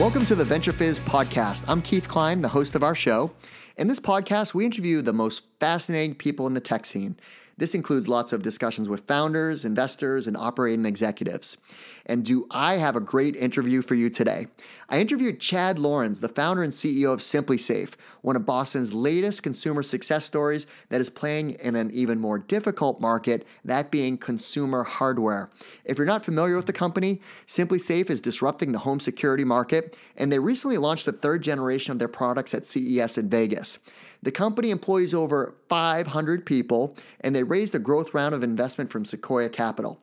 [0.00, 1.64] Welcome to the VentureFizz podcast.
[1.68, 3.32] I'm Keith Cline, the host of our show.
[3.76, 7.18] In this podcast, we interview the most fascinating people in the tech scene.
[7.60, 11.58] This includes lots of discussions with founders, investors, and operating executives.
[12.06, 14.46] And do I have a great interview for you today?
[14.88, 17.92] I interviewed Chad Laurans, the founder and CEO of SimpliSafe,
[18.22, 22.98] one of Boston's latest consumer success stories that is playing in an even more difficult
[22.98, 25.50] market, that being consumer hardware.
[25.84, 30.32] If you're not familiar with the company, SimpliSafe is disrupting the home security market, and
[30.32, 33.78] they recently launched the third generation of their products at CES in Vegas.
[34.22, 39.04] The company employs over 500 people, and they raised a growth round of investment from
[39.04, 40.00] Sequoia Capital.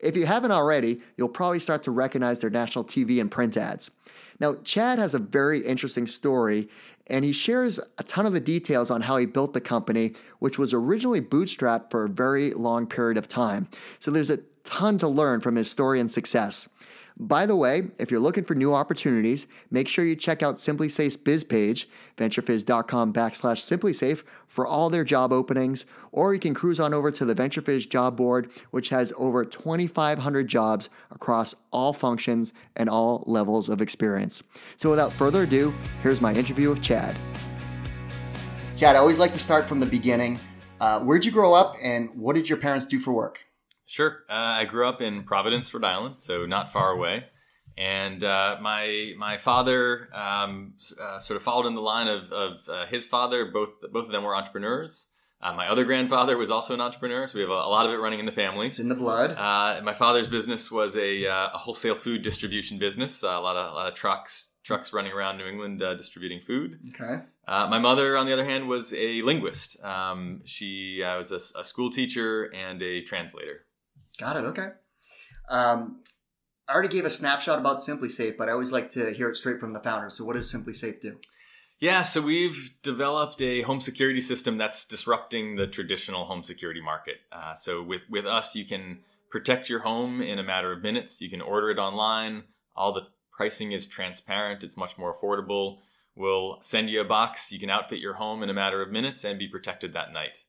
[0.00, 3.90] If you haven't already, you'll probably start to recognize their national TV and print ads.
[4.40, 6.68] Now, Chad has a very interesting story,
[7.08, 10.58] and he shares a ton of the details on how he built the company, which
[10.58, 13.68] was originally bootstrapped for a very long period of time.
[13.98, 16.68] So there's a ton to learn from his story and success.
[17.20, 20.86] By the way, if you're looking for new opportunities, make sure you check out Simply
[20.86, 26.78] SimpliSafe's biz page, venturefizz.com backslash SimpliSafe, for all their job openings, or you can cruise
[26.78, 32.52] on over to the VentureFizz job board, which has over 2,500 jobs across all functions
[32.76, 34.44] and all levels of experience.
[34.76, 35.74] So without further ado,
[36.04, 37.16] here's my interview with Chad.
[38.76, 40.38] Chad, I always like to start from the beginning.
[40.80, 43.47] Uh, where'd you grow up and what did your parents do for work?
[43.88, 44.24] Sure.
[44.28, 47.24] Uh, I grew up in Providence, Rhode Island, so not far away.
[47.78, 52.68] And uh, my my father um, uh, sort of followed in the line of, of
[52.68, 53.46] uh, his father.
[53.46, 55.08] Both both of them were entrepreneurs.
[55.40, 57.92] Uh, my other grandfather was also an entrepreneur, so we have a, a, lot of
[57.92, 58.66] it running in the family.
[58.66, 59.30] It's in the blood.
[59.30, 63.22] Uh, my father's business was a, a, wholesale food distribution business.
[63.22, 66.78] a lot of a lot of trucks trucks running around New England distributing food.
[66.90, 67.22] Okay.
[67.46, 69.82] my mother, on the other hand, was a linguist.
[69.82, 73.64] Um, she was a, a school teacher and a translator.
[74.18, 74.44] Got it.
[74.44, 74.68] Okay.
[75.48, 76.02] Um,
[76.68, 79.60] I already gave a snapshot about SimpliSafe, but I always like to hear it straight
[79.60, 80.10] from the founder.
[80.10, 81.18] So, what does SimpliSafe do?
[81.80, 87.18] Yeah, so we've developed a home security system that's disrupting the traditional home security market.
[87.32, 91.20] Uh, so, with with us, you can protect your home in a matter of minutes.
[91.20, 92.44] You can order it online.
[92.76, 94.62] All the pricing is transparent.
[94.62, 95.78] It's much more affordable.
[96.16, 97.52] We'll send you a box.
[97.52, 100.44] You can outfit your home in a matter of minutes and be protected that night.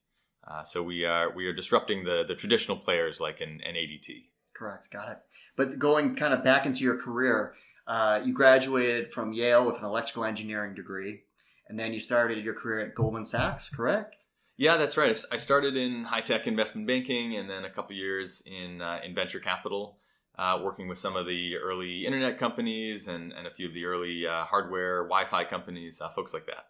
[0.49, 4.25] Uh, so we are we are disrupting the the traditional players like an, an ADT.
[4.53, 5.19] Correct, got it.
[5.55, 7.53] But going kind of back into your career,
[7.87, 11.21] uh, you graduated from Yale with an electrical engineering degree,
[11.67, 13.69] and then you started your career at Goldman Sachs.
[13.69, 14.15] Correct?
[14.57, 15.17] Yeah, that's right.
[15.31, 19.13] I started in high tech investment banking, and then a couple years in uh, in
[19.15, 19.97] venture capital.
[20.37, 23.83] Uh, working with some of the early internet companies and, and a few of the
[23.83, 26.67] early uh, hardware, Wi Fi companies, uh, folks like that.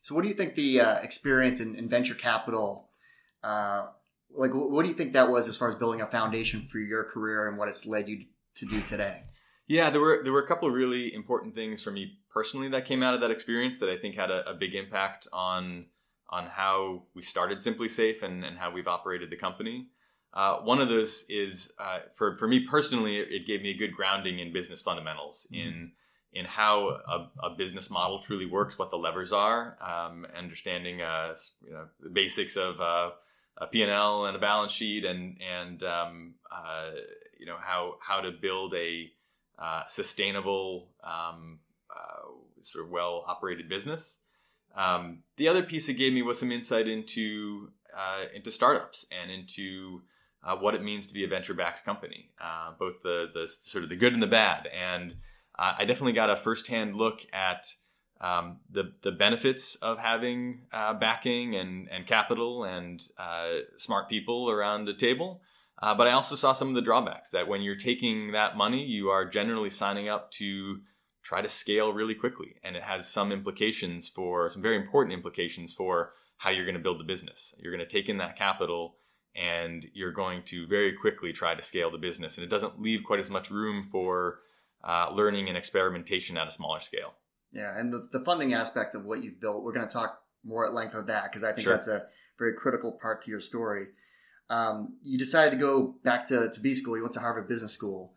[0.00, 2.88] So, what do you think the uh, experience in, in, venture capital
[3.42, 3.86] uh,
[4.34, 7.04] like what do you think that was as far as building a foundation for your
[7.04, 9.22] career and what it's led you to do today
[9.66, 12.84] yeah there were there were a couple of really important things for me personally that
[12.84, 15.86] came out of that experience that i think had a, a big impact on
[16.30, 19.88] on how we started SimpliSafe and, and how we've operated the company
[20.34, 23.92] uh, one of those is uh, for, for me personally it gave me a good
[23.92, 25.68] grounding in business fundamentals mm-hmm.
[25.68, 25.92] in
[26.34, 31.34] in how a, a, business model truly works what the levers are um, understanding uh,
[31.62, 33.10] you know, the basics of uh,
[33.58, 36.90] a P&L and a balance sheet and and um, uh,
[37.38, 39.10] you know how how to build a
[39.58, 41.58] uh, sustainable um,
[41.90, 42.28] uh,
[42.62, 44.18] sort of well operated business.
[44.74, 49.30] Um, the other piece it gave me was some insight into uh, into startups and
[49.30, 50.02] into
[50.42, 53.84] uh, what it means to be a venture backed company, uh, both the the sort
[53.84, 54.68] of the good and the bad.
[54.68, 55.16] And
[55.54, 57.74] I definitely got a firsthand look at
[58.22, 64.48] um, the the benefits of having uh, backing and and capital and uh, smart people
[64.48, 65.42] around the table.
[65.82, 68.84] Uh, but I also saw some of the drawbacks that when you're taking that money,
[68.84, 70.78] you are generally signing up to
[71.24, 75.74] try to scale really quickly, and it has some implications for some very important implications
[75.74, 77.54] for how you're going to build the business.
[77.58, 78.96] You're going to take in that capital
[79.34, 83.02] and you're going to very quickly try to scale the business, and it doesn't leave
[83.02, 84.40] quite as much room for
[84.84, 87.14] uh, learning and experimentation at a smaller scale.
[87.52, 90.66] Yeah, and the, the funding aspect of what you've built, we're going to talk more
[90.66, 91.72] at length of that because I think sure.
[91.72, 92.06] that's a
[92.38, 93.86] very critical part to your story.
[94.48, 96.96] Um, you decided to go back to, to B school.
[96.96, 98.14] You went to Harvard Business School.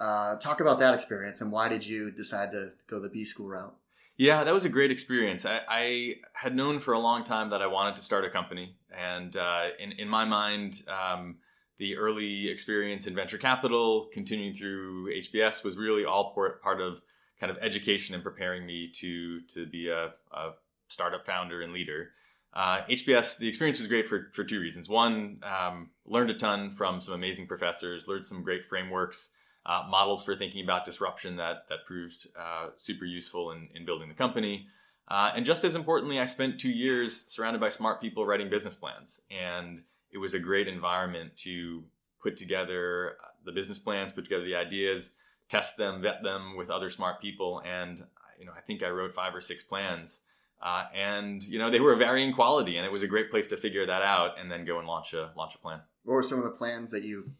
[0.00, 3.48] Uh, talk about that experience and why did you decide to go the B school
[3.48, 3.76] route?
[4.18, 5.46] Yeah, that was a great experience.
[5.46, 8.74] I, I, had known for a long time that I wanted to start a company,
[8.92, 11.36] and uh, in in my mind, um,
[11.78, 17.00] the early experience in venture capital, continuing through HBS, was really all part of
[17.40, 20.50] kind of education and preparing me to to be a, a
[20.88, 22.10] startup founder and leader.
[22.54, 24.88] Uh, HBS, the experience was great for, for two reasons.
[24.88, 29.32] One, um, learned a ton from some amazing professors, learned some great frameworks,
[29.66, 34.08] uh, models for thinking about disruption that that proved uh, super useful in, in building
[34.08, 34.66] the company.
[35.08, 38.74] Uh, and just as importantly, I spent two years surrounded by smart people writing business
[38.74, 41.84] plans, and it was a great environment to
[42.22, 45.12] put together the business plans, put together the ideas,
[45.48, 48.04] test them, vet them with other smart people, and
[48.38, 50.20] you know I think I wrote five or six plans.
[50.60, 53.56] Uh, and you know they were varying quality, and it was a great place to
[53.56, 55.80] figure that out, and then go and launch a launch a plan.
[56.04, 57.32] What were some of the plans that you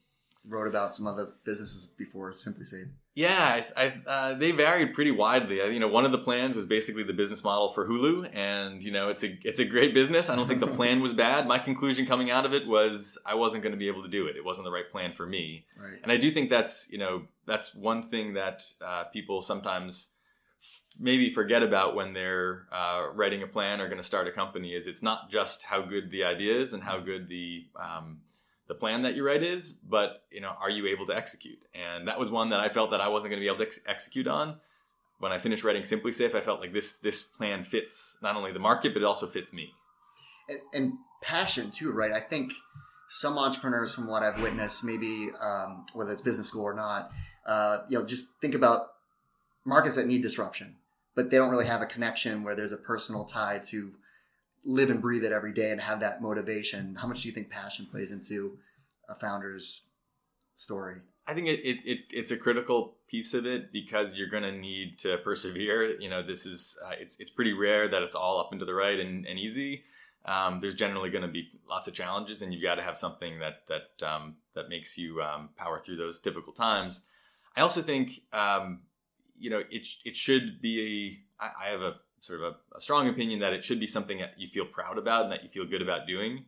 [0.49, 2.89] wrote about some other businesses before SimpliSafe?
[3.15, 5.61] Yeah, I, I, uh, they varied pretty widely.
[5.61, 8.81] I, you know, one of the plans was basically the business model for Hulu, and
[8.81, 10.31] you know, it's a it's a great business.
[10.31, 11.49] I don't think the plan was bad.
[11.49, 14.27] My conclusion coming out of it was I wasn't going to be able to do
[14.27, 14.37] it.
[14.37, 15.67] It wasn't the right plan for me.
[15.77, 15.99] Right.
[16.01, 20.13] And I do think that's you know that's one thing that uh, people sometimes
[20.99, 24.75] maybe forget about when they're uh, writing a plan or going to start a company
[24.75, 28.21] is it's not just how good the idea is and how good the um,
[28.69, 31.65] the plan that you write is, but you know, are you able to execute?
[31.75, 33.65] And that was one that I felt that I wasn't going to be able to
[33.65, 34.57] ex- execute on.
[35.19, 38.61] When I finished writing SimpliSafe, I felt like this this plan fits not only the
[38.61, 39.73] market but it also fits me.
[40.49, 40.93] And, and
[41.23, 42.13] passion too, right?
[42.13, 42.53] I think
[43.09, 47.11] some entrepreneurs, from what I've witnessed, maybe um, whether it's business school or not,
[47.47, 48.89] uh, you know, just think about
[49.65, 50.77] markets that need disruption,
[51.15, 53.93] but they don't really have a connection where there's a personal tie to
[54.65, 56.95] live and breathe it every day and have that motivation.
[56.97, 58.59] How much do you think passion plays into
[59.09, 59.85] a founder's
[60.55, 61.01] story?
[61.27, 64.53] I think it, it, it it's a critical piece of it because you're going to
[64.53, 66.01] need to persevere.
[66.01, 68.67] You know, this is uh, it's it's pretty rare that it's all up and to
[68.67, 69.85] the right and, and easy.
[70.25, 73.39] Um, there's generally going to be lots of challenges, and you've got to have something
[73.41, 77.03] that that um, that makes you um, power through those difficult times.
[77.57, 78.81] I also think um,
[79.39, 82.81] you know it it should be a I, I have a sort of a, a,
[82.81, 85.49] strong opinion that it should be something that you feel proud about and that you
[85.49, 86.45] feel good about doing.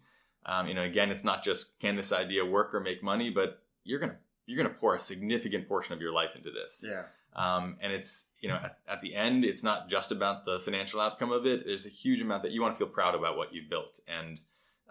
[0.47, 3.63] Um, you know, again, it's not just can this idea work or make money, but
[3.85, 6.85] you're gonna you're gonna pour a significant portion of your life into this.
[6.87, 7.05] Yeah.
[7.37, 11.01] Um, and it's you know at, at, the end, it's not just about the financial
[11.01, 11.65] outcome of it.
[11.65, 14.41] There's a huge amount that you want to feel proud about what you've built, and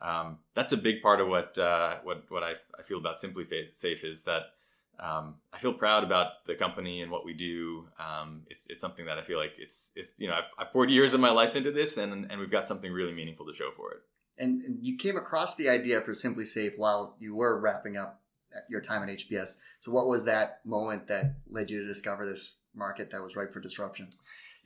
[0.01, 3.45] um, that's a big part of what uh, what what I, I feel about Simply
[3.71, 4.53] Safe is that
[4.99, 7.87] um, I feel proud about the company and what we do.
[7.99, 10.89] Um, it's it's something that I feel like it's it's you know I've, I've poured
[10.89, 13.71] years of my life into this, and and we've got something really meaningful to show
[13.75, 13.99] for it.
[14.37, 18.21] And, and you came across the idea for SimpliSafe while you were wrapping up
[18.69, 19.57] your time at HBS.
[19.79, 23.53] So what was that moment that led you to discover this market that was ripe
[23.53, 24.09] for disruption?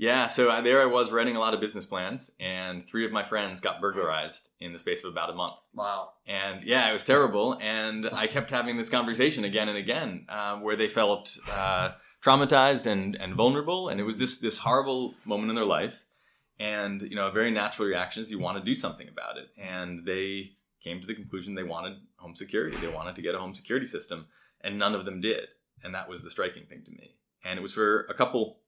[0.04, 3.14] Yeah, so I, there I was writing a lot of business plans, and three of
[3.14, 5.56] my friends got burglarized in the space of about a month.
[5.74, 6.10] Wow.
[6.28, 7.58] And yeah, it was terrible.
[7.62, 11.92] And I kept having this conversation again and again, uh, where they felt uh,
[12.22, 16.04] traumatized and, and vulnerable, and it was this this horrible moment in their life.
[16.60, 19.52] And you know, a very natural reaction is you want to do something about it.
[19.58, 22.76] And they came to the conclusion they wanted home security.
[22.76, 24.28] They wanted to get a home security system,
[24.60, 25.48] and none of them did.
[25.82, 27.16] And that was the striking thing to me.
[27.46, 28.63] And it was for a couple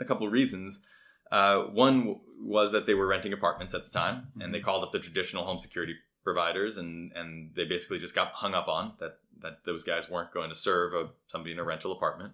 [0.00, 0.84] a couple of reasons.
[1.30, 4.64] Uh, one w- was that they were renting apartments at the time, and they mm-hmm.
[4.64, 5.94] called up the traditional home security
[6.24, 10.32] providers, and and they basically just got hung up on that that those guys weren't
[10.32, 12.32] going to serve a, somebody in a rental apartment.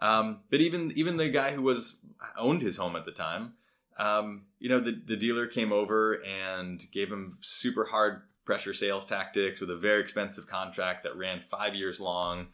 [0.00, 1.98] Um, but even even the guy who was
[2.36, 3.54] owned his home at the time,
[3.98, 9.06] um, you know, the the dealer came over and gave him super hard pressure sales
[9.06, 12.46] tactics with a very expensive contract that ran five years long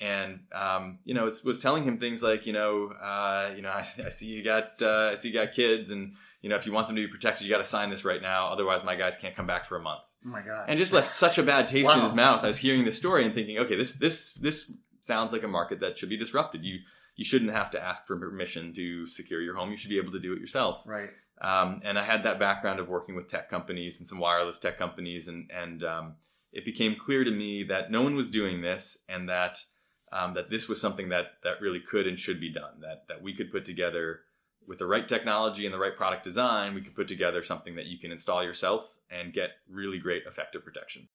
[0.00, 3.70] and um, you know was, was telling him things like you know uh, you know
[3.70, 6.66] I, I, see you got uh, I see you got kids and you know if
[6.66, 8.96] you want them to be protected you got to sign this right now otherwise my
[8.96, 10.02] guys can't come back for a month.
[10.24, 10.66] Oh my god!
[10.68, 11.98] And just left such a bad taste wow.
[11.98, 12.44] in his mouth.
[12.44, 15.80] I was hearing this story and thinking, okay, this this this sounds like a market
[15.80, 16.64] that should be disrupted.
[16.64, 16.78] You
[17.16, 19.70] you shouldn't have to ask for permission to secure your home.
[19.70, 20.82] You should be able to do it yourself.
[20.84, 21.10] Right.
[21.40, 24.78] Um, and I had that background of working with tech companies and some wireless tech
[24.78, 26.14] companies, and and um,
[26.52, 29.58] it became clear to me that no one was doing this, and that
[30.14, 32.80] um, that this was something that that really could and should be done.
[32.80, 34.20] That that we could put together
[34.66, 37.86] with the right technology and the right product design, we could put together something that
[37.86, 41.08] you can install yourself and get really great effective protection.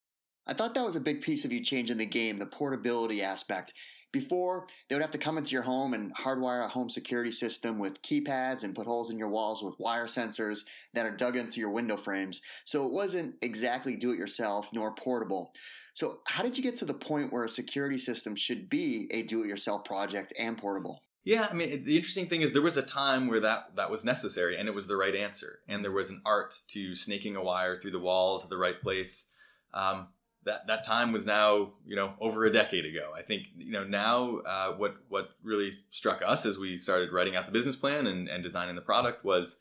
[0.45, 3.73] I thought that was a big piece of you changing the game, the portability aspect.
[4.11, 7.77] Before, they would have to come into your home and hardwire a home security system
[7.77, 11.59] with keypads and put holes in your walls with wire sensors that are dug into
[11.59, 12.41] your window frames.
[12.65, 15.51] So it wasn't exactly do it yourself nor portable.
[15.93, 19.23] So, how did you get to the point where a security system should be a
[19.23, 21.03] do it yourself project and portable?
[21.25, 24.05] Yeah, I mean, the interesting thing is there was a time where that that was
[24.05, 27.43] necessary and it was the right answer, and there was an art to snaking a
[27.43, 29.25] wire through the wall to the right place.
[29.73, 30.07] Um,
[30.45, 33.11] that that time was now you know over a decade ago.
[33.15, 37.35] I think you know now uh, what what really struck us as we started writing
[37.35, 39.57] out the business plan and, and designing the product was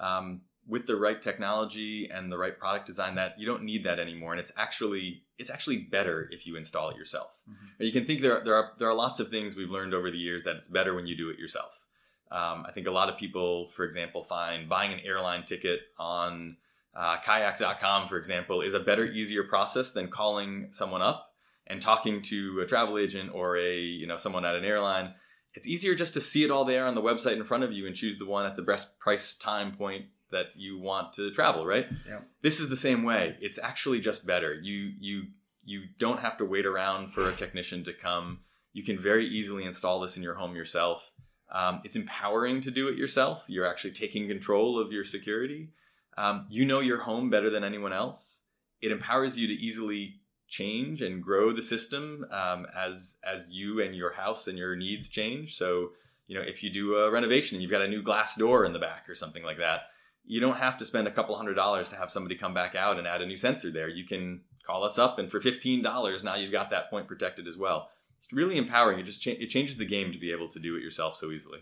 [0.00, 3.98] um, with the right technology and the right product design that you don't need that
[3.98, 7.82] anymore and it's actually it's actually better if you install it yourself mm-hmm.
[7.82, 10.18] you can think there, there are there are lots of things we've learned over the
[10.18, 11.82] years that it's better when you do it yourself
[12.30, 16.56] um, i think a lot of people for example find buying an airline ticket on
[16.96, 21.32] uh, kayak.com for example is a better easier process than calling someone up
[21.66, 25.14] and talking to a travel agent or a you know someone at an airline
[25.54, 27.86] it's easier just to see it all there on the website in front of you
[27.86, 31.64] and choose the one at the best price time point that you want to travel,
[31.64, 31.86] right?
[32.06, 32.20] Yeah.
[32.42, 33.36] This is the same way.
[33.40, 34.52] It's actually just better.
[34.52, 35.22] You you
[35.64, 38.40] you don't have to wait around for a technician to come.
[38.72, 41.12] You can very easily install this in your home yourself.
[41.50, 43.44] Um, it's empowering to do it yourself.
[43.46, 45.70] You're actually taking control of your security.
[46.16, 48.40] Um, you know your home better than anyone else.
[48.80, 53.94] It empowers you to easily change and grow the system um, as as you and
[53.94, 55.56] your house and your needs change.
[55.56, 55.90] So
[56.26, 58.72] you know if you do a renovation and you've got a new glass door in
[58.72, 59.82] the back or something like that,
[60.24, 62.98] you don't have to spend a couple hundred dollars to have somebody come back out
[62.98, 63.88] and add a new sensor there.
[63.88, 67.48] You can call us up and for fifteen dollars now you've got that point protected
[67.48, 67.88] as well.
[68.18, 68.98] It's really empowering.
[68.98, 71.30] It just cha- it changes the game to be able to do it yourself so
[71.30, 71.60] easily.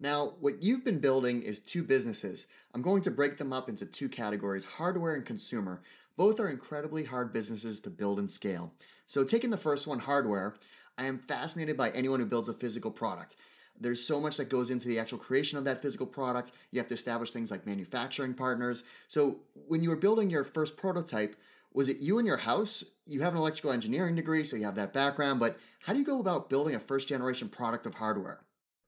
[0.00, 2.46] Now, what you've been building is two businesses.
[2.74, 5.82] I'm going to break them up into two categories hardware and consumer.
[6.16, 8.72] Both are incredibly hard businesses to build and scale.
[9.06, 10.56] So, taking the first one, hardware,
[10.96, 13.36] I am fascinated by anyone who builds a physical product.
[13.78, 16.52] There's so much that goes into the actual creation of that physical product.
[16.70, 18.84] You have to establish things like manufacturing partners.
[19.06, 21.36] So, when you were building your first prototype,
[21.72, 22.84] was it you in your house?
[23.06, 26.04] You have an electrical engineering degree, so you have that background, but how do you
[26.04, 28.40] go about building a first generation product of hardware?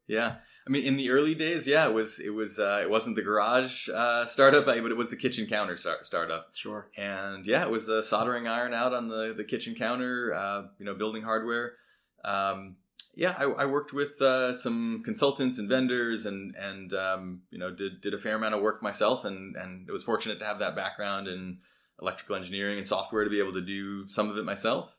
[0.07, 0.37] Yeah.
[0.67, 3.23] I mean, in the early days, yeah, it was it was uh, it wasn't the
[3.23, 6.51] garage uh, startup, but it was the kitchen counter start- startup.
[6.55, 6.89] Sure.
[6.97, 10.33] And yeah, it was a soldering iron out on the the kitchen counter.
[10.35, 11.75] Uh, you know, building hardware.
[12.25, 12.77] Um,
[13.15, 17.75] yeah, I, I, worked with uh, some consultants and vendors, and and um, you know
[17.75, 20.61] did did a fair amount of work myself, and and it was fortunate to have
[20.61, 21.59] that background in
[22.01, 24.97] electrical engineering and software to be able to do some of it myself.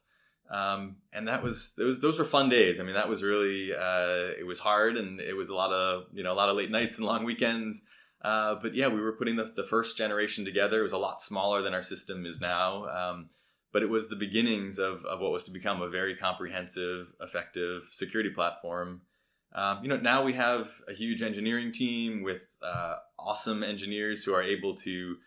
[0.53, 2.79] Um, and that was those those were fun days.
[2.79, 6.03] I mean, that was really uh, it was hard, and it was a lot of
[6.13, 7.81] you know a lot of late nights and long weekends.
[8.21, 10.79] Uh, but yeah, we were putting the, the first generation together.
[10.79, 13.29] It was a lot smaller than our system is now, um,
[13.73, 17.87] but it was the beginnings of, of what was to become a very comprehensive, effective
[17.89, 19.01] security platform.
[19.55, 24.33] Um, you know, now we have a huge engineering team with uh, awesome engineers who
[24.33, 25.17] are able to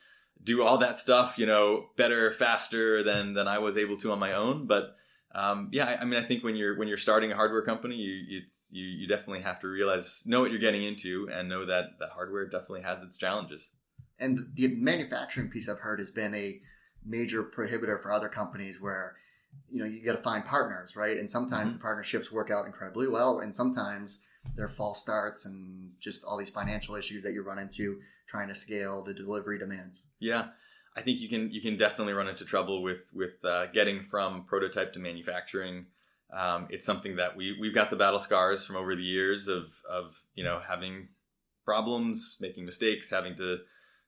[0.42, 4.18] do all that stuff, you know, better, faster than than I was able to on
[4.18, 4.66] my own.
[4.66, 4.96] But
[5.36, 7.96] um, yeah, I, I, mean, I think when you're when you're starting a hardware company,
[7.96, 8.40] you
[8.70, 12.08] you you definitely have to realize know what you're getting into and know that that
[12.14, 13.70] hardware definitely has its challenges.
[14.18, 16.58] And the manufacturing piece I've heard has been a
[17.04, 19.16] major prohibitor for other companies where
[19.70, 21.18] you know you got to find partners, right?
[21.18, 21.80] And sometimes mm-hmm.
[21.80, 24.24] the partnerships work out incredibly well, and sometimes
[24.56, 28.54] they're false starts and just all these financial issues that you run into trying to
[28.54, 30.04] scale the delivery demands.
[30.18, 30.46] Yeah.
[30.96, 34.44] I think you can you can definitely run into trouble with with uh, getting from
[34.44, 35.86] prototype to manufacturing.
[36.32, 39.82] Um, it's something that we we've got the battle scars from over the years of
[39.88, 41.08] of you know having
[41.64, 43.58] problems, making mistakes, having to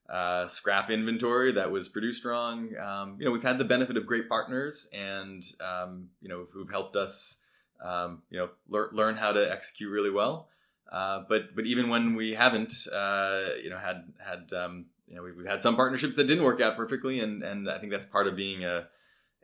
[0.08, 2.70] uh, scrap inventory that was produced wrong.
[2.78, 6.70] Um, you know, we've had the benefit of great partners, and um, you know, who've
[6.70, 7.42] helped us,
[7.84, 10.48] um, you know, lear- learn how to execute really well.
[10.90, 15.22] Uh, but but even when we haven't, uh, you know, had had um, you know,
[15.22, 18.04] we've, we've had some partnerships that didn't work out perfectly, and and I think that's
[18.04, 18.86] part of being a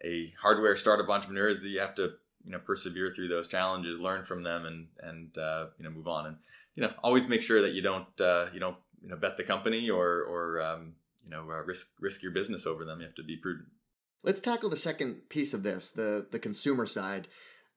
[0.05, 2.11] a hardware startup entrepreneur is that you have to
[2.45, 6.09] you know persevere through those challenges, learn from them, and and uh, you know move
[6.09, 6.37] on, and
[6.75, 9.45] you know always make sure that you don't uh, you don't you know bet the
[9.45, 10.95] company or or um,
[11.25, 13.01] you know uh, risk risk your business over them.
[13.01, 13.69] You have to be prudent.
[14.23, 17.29] Let's tackle the second piece of this, the the consumer side.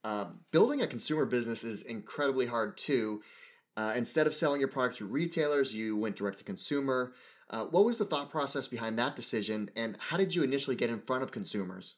[0.04, 3.22] Uh, building a consumer business is incredibly hard too.
[3.76, 7.14] Uh, instead of selling your product through retailers, you went direct to consumer.
[7.50, 10.90] Uh, what was the thought process behind that decision, and how did you initially get
[10.90, 11.96] in front of consumers?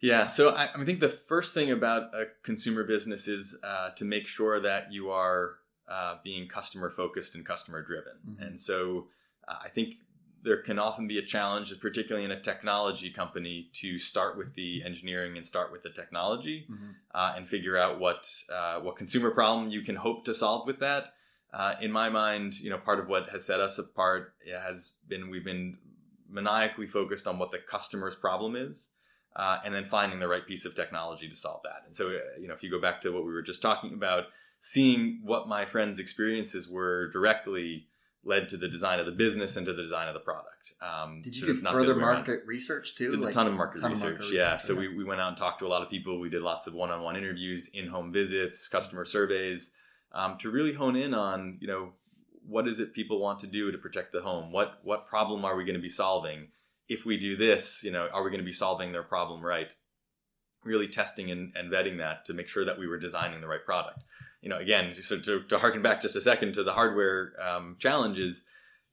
[0.00, 4.04] Yeah, so I, I think the first thing about a consumer business is uh, to
[4.04, 5.52] make sure that you are
[5.88, 8.14] uh, being customer focused and customer driven.
[8.28, 8.42] Mm-hmm.
[8.42, 9.06] And so
[9.46, 9.94] uh, I think
[10.42, 14.82] there can often be a challenge, particularly in a technology company, to start with the
[14.84, 16.90] engineering and start with the technology mm-hmm.
[17.14, 20.80] Uh, and figure out what uh, what consumer problem you can hope to solve with
[20.80, 21.12] that
[21.52, 25.30] uh, in my mind, you know, part of what has set us apart has been
[25.30, 25.78] we've been
[26.28, 28.88] maniacally focused on what the customer's problem is,
[29.36, 31.82] uh, and then finding the right piece of technology to solve that.
[31.86, 33.92] And so, uh, you know, if you go back to what we were just talking
[33.92, 34.24] about,
[34.60, 37.86] seeing what my friends' experiences were directly
[38.24, 40.74] led to the design of the business and to the design of the product.
[40.80, 43.10] Um, Did you do further market research too?
[43.10, 44.52] Did like, a ton of market, ton research, of market yeah.
[44.52, 44.68] research.
[44.68, 46.20] So we, we went out and talked to a lot of people.
[46.20, 49.72] We did lots of one-on-one interviews, in-home visits, customer surveys
[50.14, 51.92] um, to really hone in on you know
[52.46, 54.52] what is it people want to do to protect the home?
[54.52, 56.48] What what problem are we going to be solving?
[56.88, 59.72] If we do this, you know, are we going to be solving their problem right?
[60.64, 63.64] Really testing and, and vetting that to make sure that we were designing the right
[63.64, 64.00] product.
[64.42, 67.76] You know, again, so to, to harken back just a second to the hardware um,
[67.78, 68.44] challenges,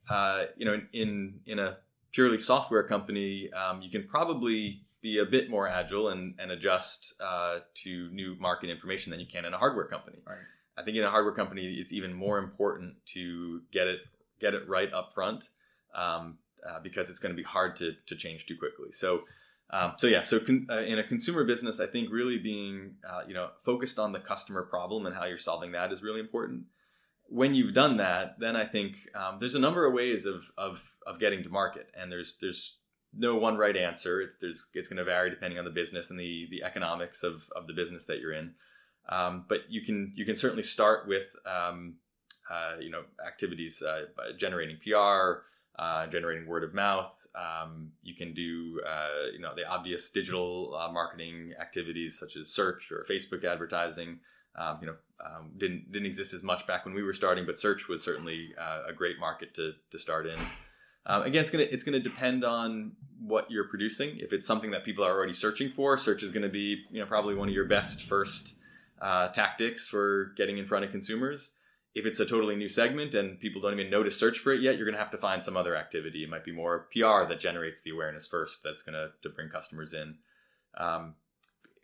[0.08, 1.78] uh, you know, in in a
[2.12, 7.14] purely software company, um, you can probably be a bit more agile and, and adjust
[7.22, 10.18] uh, to new market information than you can in a hardware company.
[10.26, 10.38] Right.
[10.80, 14.00] I think in a hardware company, it's even more important to get it
[14.40, 15.48] get it right up front
[15.94, 18.90] um, uh, because it's going to be hard to, to change too quickly.
[18.92, 19.24] So,
[19.70, 23.22] um, so yeah, so con- uh, in a consumer business, I think really being uh,
[23.28, 26.64] you know focused on the customer problem and how you're solving that is really important.
[27.28, 30.90] When you've done that, then I think um, there's a number of ways of, of
[31.06, 32.78] of getting to market, and there's there's
[33.12, 34.20] no one right answer.
[34.20, 37.48] It's there's it's going to vary depending on the business and the the economics of
[37.54, 38.54] of the business that you're in.
[39.10, 41.96] Um, but you can you can certainly start with um,
[42.50, 44.04] uh, you know activities uh,
[44.38, 45.42] generating PR,
[45.78, 47.12] uh, generating word of mouth.
[47.34, 52.48] Um, you can do uh, you know the obvious digital uh, marketing activities such as
[52.48, 54.20] search or Facebook advertising.
[54.56, 57.58] Um, you know um, didn't didn't exist as much back when we were starting, but
[57.58, 60.38] search was certainly uh, a great market to to start in.
[61.06, 64.18] Um, again, it's gonna it's gonna depend on what you're producing.
[64.20, 67.06] If it's something that people are already searching for, search is gonna be you know
[67.06, 68.59] probably one of your best first
[69.00, 71.52] uh, tactics for getting in front of consumers.
[71.94, 74.60] If it's a totally new segment and people don't even know to search for it
[74.60, 76.22] yet, you're going to have to find some other activity.
[76.22, 79.48] It might be more PR that generates the awareness first that's going to, to bring
[79.48, 80.16] customers in.
[80.76, 81.14] Um,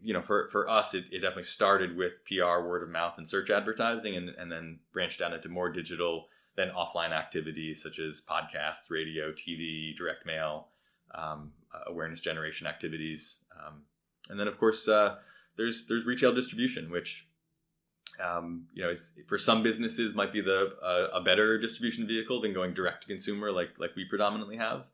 [0.00, 3.28] you know, for, for us, it, it definitely started with PR, word of mouth, and
[3.28, 8.23] search advertising, and, and then branched down into more digital, then offline activities such as
[8.23, 10.68] podcasts, radio, TV, direct mail,
[11.14, 11.52] um,
[11.87, 13.38] awareness generation activities.
[13.58, 13.82] Um,
[14.30, 15.16] and then, of course, uh,
[15.56, 17.28] there's there's retail distribution, which
[18.22, 18.92] um, you know
[19.26, 23.08] for some businesses might be the uh, a better distribution vehicle than going direct to
[23.08, 24.84] consumer, like like we predominantly have.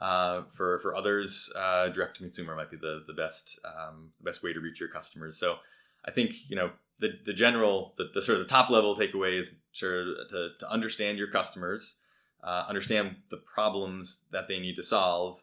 [0.00, 4.42] Uh, for for others, uh, direct to consumer might be the the best um, best
[4.42, 5.38] way to reach your customers.
[5.38, 5.56] So
[6.04, 9.38] I think you know the the general the, the sort of the top level takeaway
[9.38, 11.96] is to, to understand your customers,
[12.42, 15.42] uh, understand the problems that they need to solve,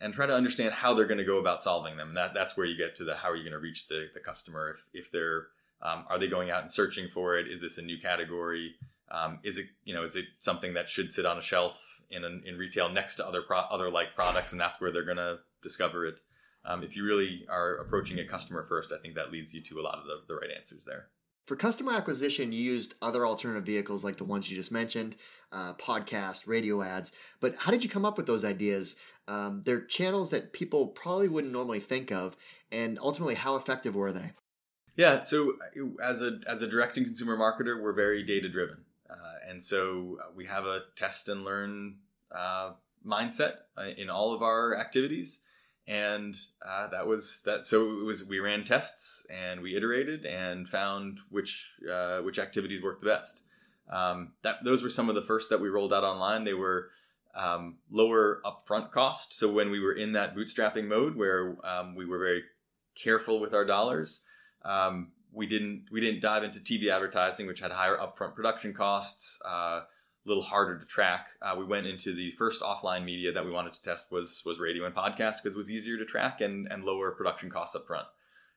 [0.00, 2.08] and try to understand how they're going to go about solving them.
[2.08, 4.08] And that, that's where you get to the how are you going to reach the,
[4.14, 5.48] the customer if, if they're
[5.80, 7.46] um, are they going out and searching for it?
[7.48, 8.74] Is this a new category?
[9.10, 12.24] Um, is it you know is it something that should sit on a shelf in
[12.24, 15.18] an, in retail next to other pro- other like products, and that's where they're going
[15.18, 16.20] to discover it.
[16.64, 19.80] Um, if you really are approaching a customer first, I think that leads you to
[19.80, 21.08] a lot of the, the right answers there.
[21.48, 25.16] For customer acquisition, you used other alternative vehicles like the ones you just mentioned,
[25.50, 27.10] uh, podcast, radio ads.
[27.40, 28.96] But how did you come up with those ideas?
[29.28, 32.36] Um, they're channels that people probably wouldn't normally think of,
[32.70, 34.32] and ultimately, how effective were they?
[34.94, 38.84] Yeah, so uh, as a as a direct to consumer marketer, we're very data driven,
[39.08, 41.96] uh, and so uh, we have a test and learn
[42.30, 42.72] uh,
[43.06, 45.40] mindset uh, in all of our activities
[45.88, 50.68] and uh, that was that so it was we ran tests and we iterated and
[50.68, 53.42] found which uh, which activities worked the best.
[53.90, 56.44] Um, that those were some of the first that we rolled out online.
[56.44, 56.90] They were
[57.34, 59.32] um, lower upfront cost.
[59.32, 62.42] So when we were in that bootstrapping mode where um, we were very
[62.94, 64.22] careful with our dollars
[64.64, 69.40] um, we didn't we didn't dive into tv advertising which had higher upfront production costs
[69.46, 69.80] uh,
[70.24, 71.28] little harder to track.
[71.40, 74.58] Uh, we went into the first offline media that we wanted to test was was
[74.58, 77.86] radio and podcast because it was easier to track and and lower production costs up
[77.86, 78.06] front.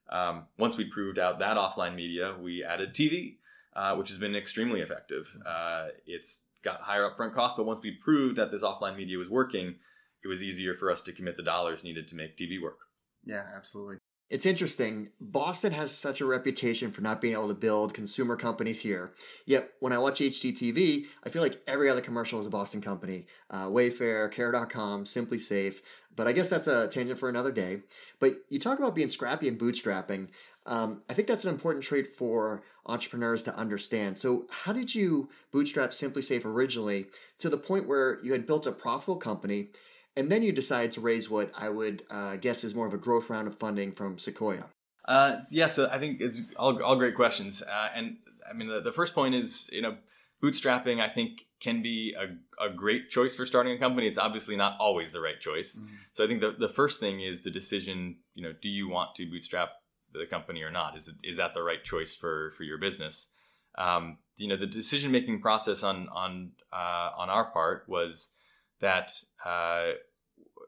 [0.10, 3.38] Um, once we proved out that offline media, we added TV,
[3.76, 5.36] uh, which has been extremely effective.
[5.46, 9.30] Uh, it's got higher upfront costs, but once we proved that this offline media was
[9.30, 9.76] working,
[10.24, 12.80] it was easier for us to commit the dollars needed to make TV work.
[13.24, 13.98] Yeah, absolutely.
[14.32, 15.10] It's interesting.
[15.20, 19.12] Boston has such a reputation for not being able to build consumer companies here.
[19.46, 23.26] Yet when I watch HGTV, I feel like every other commercial is a Boston company.
[23.50, 25.82] Uh, Wayfair, Care.com, SimpliSafe.
[26.16, 27.82] But I guess that's a tangent for another day.
[28.22, 30.30] But you talk about being scrappy and bootstrapping.
[30.66, 34.18] Um, I think that's an important trait for entrepreneurs to understand.
[34.18, 37.08] So, how did you bootstrap SimpliSafe originally
[37.40, 39.70] to the point where you had built a profitable company
[40.16, 42.98] and then you decide to raise what I would uh, guess is more of a
[42.98, 44.70] growth round of funding from Sequoia.
[45.08, 47.64] Uh, yeah, so I think it's all, all great questions.
[47.64, 48.18] Uh, and
[48.50, 49.98] I mean, the, the first point is, you know,
[50.44, 54.08] bootstrapping, I think, can be a, a great choice for starting a company.
[54.08, 55.78] It's obviously not always the right choice.
[55.78, 55.96] Mm-hmm.
[56.14, 59.16] So I think the, the first thing is the decision, you know, do you want
[59.16, 59.70] to bootstrap
[60.14, 60.98] the company or not?
[60.98, 63.30] Is, it, is that the right choice for, for your business?
[63.78, 68.34] Um, you know, the decision making process on, on, uh, on our part was,
[68.82, 69.12] that
[69.46, 69.92] uh,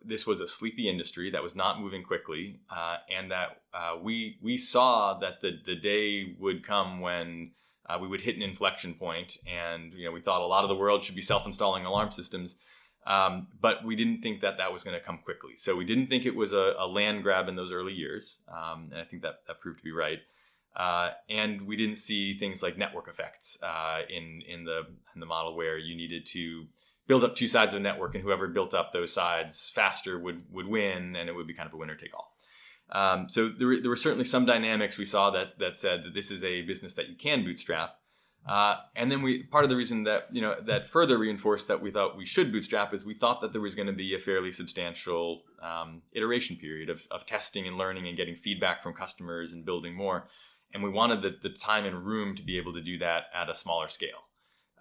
[0.03, 4.37] this was a sleepy industry that was not moving quickly, uh, and that uh, we
[4.41, 7.51] we saw that the the day would come when
[7.87, 10.69] uh, we would hit an inflection point, and you know we thought a lot of
[10.69, 12.55] the world should be self-installing alarm systems,
[13.05, 15.55] um, but we didn't think that that was going to come quickly.
[15.55, 18.89] So we didn't think it was a, a land grab in those early years, um,
[18.91, 20.19] and I think that that proved to be right.
[20.75, 24.81] Uh, and we didn't see things like network effects uh, in in the
[25.13, 26.65] in the model where you needed to
[27.07, 30.43] build up two sides of the network, and whoever built up those sides faster would
[30.51, 32.33] would win, and it would be kind of a winner take all.
[32.91, 36.13] Um, so there were, there were certainly some dynamics we saw that that said that
[36.13, 37.95] this is a business that you can bootstrap.
[38.45, 41.81] Uh, and then we part of the reason that you know that further reinforced that
[41.81, 44.19] we thought we should bootstrap is we thought that there was going to be a
[44.19, 49.53] fairly substantial um, iteration period of, of testing and learning and getting feedback from customers
[49.53, 50.27] and building more,
[50.73, 53.49] and we wanted the, the time and room to be able to do that at
[53.49, 54.27] a smaller scale.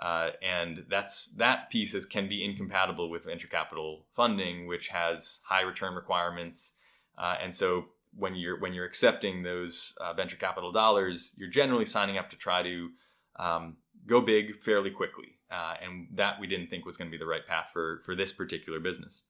[0.02, 5.40] Uh, and that's that piece is, can be incompatible with venture capital funding, which has
[5.44, 6.72] high return requirements.
[7.16, 7.84] Uh, and so
[8.18, 12.36] when you're when you're accepting those uh, venture capital dollars, you're generally signing up to
[12.36, 12.90] try to
[13.38, 17.22] um, go big fairly quickly, uh, and that we didn't think was going to be
[17.22, 19.22] the right path for for this particular business.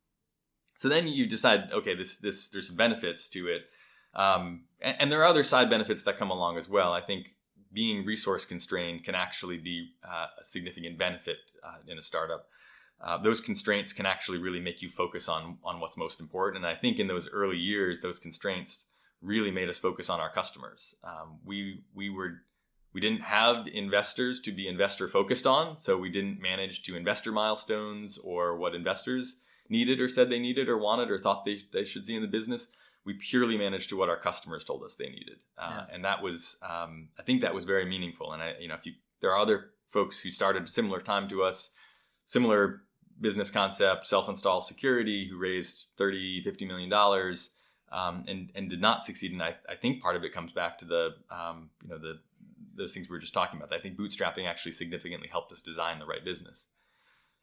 [0.78, 3.64] So then you decide, okay, this this there's some benefits to it,
[4.14, 6.94] um, and, and, there are other side benefits that come along as well.
[6.94, 7.36] I think
[7.72, 12.46] being resource constrained can actually be uh, a significant benefit uh, in a startup.
[13.00, 16.64] Uh, those constraints can actually really make you focus on on what's most important.
[16.64, 18.88] And I think in those early years, those constraints
[19.20, 20.94] really made us focus on our customers.
[21.02, 22.42] Um, we we were
[22.92, 27.32] we didn't have investors to be investor focused on, so we didn't manage to investor
[27.32, 29.36] milestones or what investors
[29.68, 32.28] needed or said they needed or wanted or thought they, they should see in the
[32.28, 32.68] business.
[33.04, 35.94] We purely managed to what our customers told us they needed, uh, yeah.
[35.94, 38.32] and that was um, I think that was very meaningful.
[38.32, 41.42] And I, you know, if you there are other folks who started similar time to
[41.42, 41.70] us,
[42.24, 42.82] similar
[43.20, 47.54] business concept, self-install security, who raised 30, 50 million dollars,
[47.90, 49.32] um, and and did not succeed.
[49.32, 52.20] And I, I think part of it comes back to the um, you know the
[52.74, 53.74] those things we were just talking about.
[53.74, 56.68] I think bootstrapping actually significantly helped us design the right business.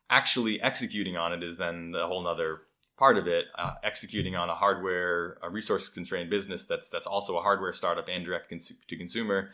[0.10, 2.62] Actually executing on it is then a whole other
[3.00, 3.46] part of it.
[3.56, 8.08] Uh, executing on a hardware, a resource constrained business that's that's also a hardware startup
[8.08, 9.50] and direct cons- to consumer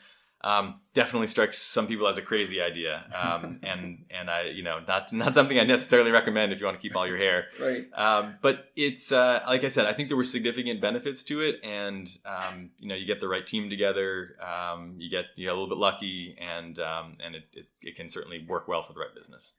[0.46, 4.80] um, definitely strikes some people as a crazy idea, um, and and I you know
[4.88, 7.48] not not something I necessarily recommend if you want to keep all your hair.
[7.66, 7.88] Right.
[7.96, 11.56] Um, but it's uh, like I said, I think there were significant benefits to it,
[11.64, 15.50] and um, you know you get the right team together, um, you get you get
[15.50, 18.94] a little bit lucky, and um, and it, it, it can certainly work well for
[18.94, 19.54] the right business.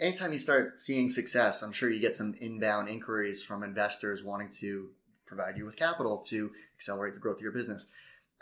[0.00, 4.50] Anytime you start seeing success, I'm sure you get some inbound inquiries from investors wanting
[4.60, 4.90] to
[5.26, 7.90] provide you with capital to accelerate the growth of your business.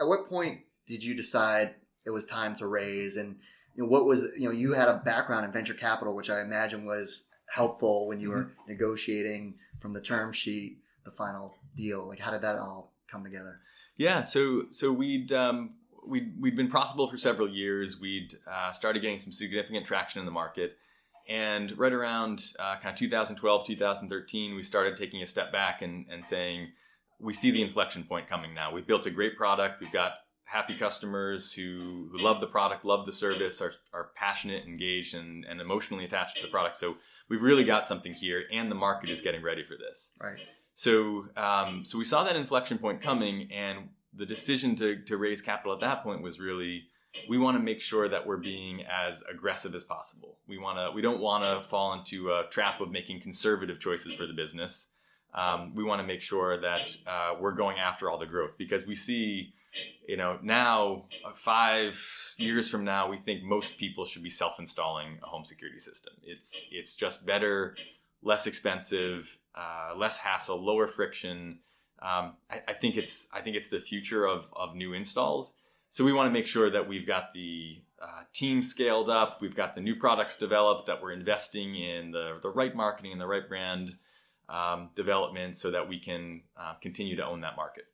[0.01, 1.75] At what point did you decide
[2.05, 3.17] it was time to raise?
[3.17, 3.37] And
[3.77, 6.41] you know, what was you know you had a background in venture capital, which I
[6.41, 8.71] imagine was helpful when you were mm-hmm.
[8.71, 12.09] negotiating from the term sheet the final deal.
[12.09, 13.61] Like, how did that all come together?
[13.97, 15.75] Yeah, so so we'd um,
[16.07, 18.01] we'd we'd been profitable for several years.
[18.01, 20.77] We'd uh, started getting some significant traction in the market.
[21.29, 26.07] And right around uh, kind of 2012, 2013, we started taking a step back and,
[26.11, 26.69] and saying,
[27.21, 28.73] we see the inflection point coming now.
[28.73, 29.81] We've built a great product.
[29.81, 34.65] We've got happy customers who, who love the product, love the service, are, are passionate,
[34.65, 36.77] engaged, and, and emotionally attached to the product.
[36.77, 36.97] So
[37.29, 40.13] we've really got something here, and the market is getting ready for this.
[40.21, 40.41] Right.
[40.75, 45.41] So um, so we saw that inflection point coming, and the decision to, to raise
[45.41, 46.85] capital at that point was really
[47.29, 50.39] we want to make sure that we're being as aggressive as possible.
[50.47, 54.15] We want to we don't want to fall into a trap of making conservative choices
[54.15, 54.89] for the business.
[55.35, 58.87] Um, we want to make sure that uh, we're going after all the growth because
[58.87, 59.55] we see
[60.07, 62.03] you know, now uh, five
[62.39, 66.13] years from now, we think most people should be self-installing a home security system.
[66.23, 67.77] It's it's just better,
[68.23, 71.61] less expensive, uh, less hassle, lower friction.
[72.03, 75.55] Um, I, I, think it's I think it's the future of of new installs.
[75.89, 79.57] So we want to make sure that we've got the uh, team scaled up, we've
[79.57, 83.27] got the new products developed, that we're investing in the the right marketing and the
[83.27, 83.97] right brand
[84.49, 87.85] um, development, so that we can uh, continue to own that market.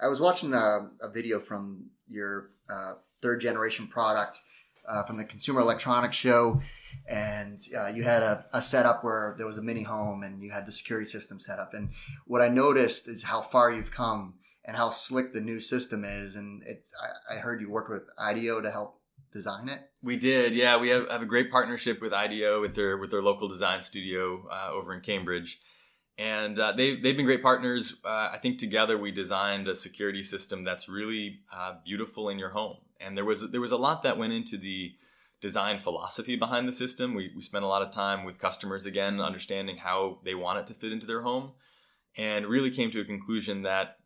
[0.00, 4.40] I was watching a, a video from your uh, third generation product
[4.88, 6.60] uh, from the Consumer Electronics Show,
[7.08, 10.50] and uh, you had a, a, setup where there was a mini home and you
[10.50, 11.74] had the security system set up.
[11.74, 11.90] And
[12.26, 16.36] what I noticed is how far you've come and how slick the new system is.
[16.36, 16.90] And it's
[17.30, 19.00] I, I heard you worked with IDEO to help
[19.32, 19.80] design it.
[20.02, 20.78] We did, yeah.
[20.78, 24.48] We have, have a great partnership with IDEO with their with their local design studio
[24.50, 25.60] uh, over in Cambridge
[26.18, 28.00] and uh, they, they've been great partners.
[28.04, 32.50] Uh, I think together we designed a security system that's really uh, beautiful in your
[32.50, 32.76] home.
[33.00, 34.94] And there was there was a lot that went into the
[35.40, 37.14] design philosophy behind the system.
[37.14, 40.66] We, we spent a lot of time with customers again, understanding how they want it
[40.68, 41.52] to fit into their home,
[42.16, 43.98] and really came to a conclusion that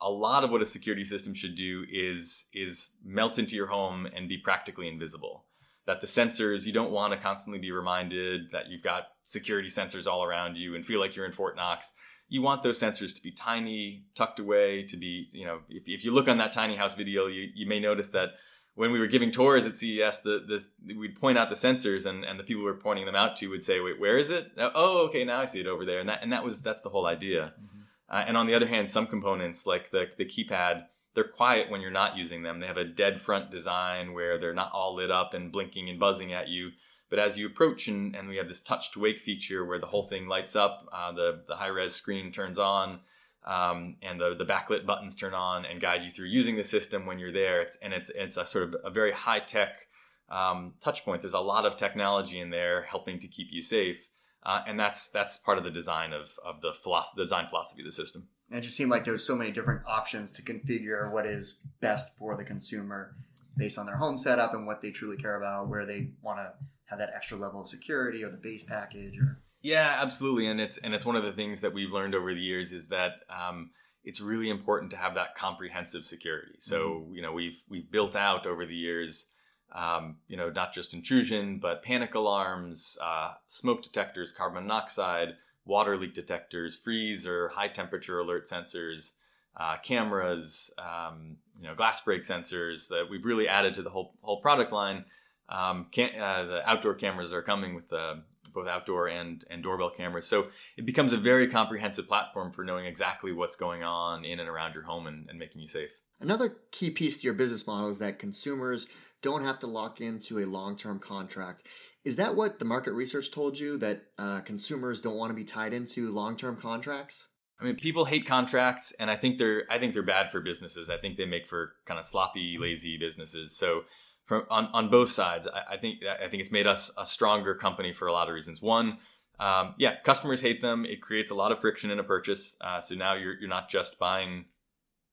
[0.00, 4.06] a lot of what a security system should do is is melt into your home
[4.06, 5.44] and be practically invisible.
[5.86, 10.06] That the sensors you don't want to constantly be reminded that you've got security sensors
[10.06, 11.92] all around you and feel like you're in Fort Knox.
[12.32, 16.04] You want those sensors to be tiny, tucked away, to be, you know, if, if
[16.04, 18.30] you look on that tiny house video, you, you may notice that
[18.74, 22.24] when we were giving tours at CES, the, the we'd point out the sensors, and,
[22.24, 24.50] and the people we were pointing them out to would say, "Wait, where is it?
[24.56, 26.88] Oh, okay, now I see it over there." And that and that was that's the
[26.88, 27.52] whole idea.
[27.60, 27.80] Mm-hmm.
[28.08, 31.82] Uh, and on the other hand, some components like the the keypad, they're quiet when
[31.82, 32.60] you're not using them.
[32.60, 36.00] They have a dead front design where they're not all lit up and blinking and
[36.00, 36.70] buzzing at you.
[37.12, 39.84] But as you approach, and, and we have this touch to wake feature where the
[39.84, 43.00] whole thing lights up, uh, the the high res screen turns on
[43.44, 47.04] um, and the, the backlit buttons turn on and guide you through using the system
[47.04, 47.60] when you're there.
[47.60, 49.88] It's, and it's, it's a sort of a very high tech
[50.30, 51.20] um, touch point.
[51.20, 54.08] There's a lot of technology in there helping to keep you safe.
[54.42, 57.82] Uh, and that's that's part of the design of, of the, philosophy, the design philosophy
[57.82, 58.26] of the system.
[58.48, 62.16] And it just seemed like there's so many different options to configure what is best
[62.16, 63.16] for the consumer
[63.54, 66.52] based on their home setup and what they truly care about, where they want to
[66.92, 70.76] have that extra level of security or the base package or yeah, absolutely, and it's
[70.78, 73.70] and it's one of the things that we've learned over the years is that um,
[74.04, 76.54] it's really important to have that comprehensive security.
[76.58, 77.14] So mm-hmm.
[77.14, 79.30] you know we've we've built out over the years,
[79.72, 85.96] um, you know not just intrusion but panic alarms, uh, smoke detectors, carbon monoxide, water
[85.96, 89.12] leak detectors, freeze or high temperature alert sensors,
[89.56, 94.14] uh, cameras, um, you know glass break sensors that we've really added to the whole
[94.22, 95.04] whole product line.
[95.52, 98.22] Um, uh, the outdoor cameras are coming with the
[98.54, 100.26] both outdoor and, and doorbell cameras.
[100.26, 104.48] So it becomes a very comprehensive platform for knowing exactly what's going on in and
[104.48, 105.92] around your home and, and making you safe.
[106.20, 108.88] Another key piece to your business model is that consumers
[109.22, 111.66] don't have to lock into a long term contract.
[112.04, 115.44] Is that what the market research told you that uh, consumers don't want to be
[115.44, 117.28] tied into long term contracts?
[117.60, 120.90] I mean, people hate contracts, and I think they're I think they're bad for businesses.
[120.90, 123.56] I think they make for kind of sloppy, lazy businesses.
[123.56, 123.82] So
[124.24, 125.46] from on, on both sides.
[125.46, 128.34] I, I, think I think it's made us a stronger company for a lot of
[128.34, 128.62] reasons.
[128.62, 128.98] One,
[129.38, 130.84] um, yeah, customers hate them.
[130.84, 132.56] It creates a lot of friction in a purchase.
[132.60, 134.46] Uh, so now you're you're not just buying,